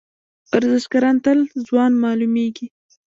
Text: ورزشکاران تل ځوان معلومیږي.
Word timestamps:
ورزشکاران 0.53 1.15
تل 1.25 1.39
ځوان 1.67 1.91
معلومیږي. 2.03 2.67